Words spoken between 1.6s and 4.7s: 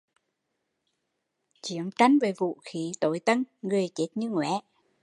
Chiến tranh với vũ khi tối tân, người chết như ngóe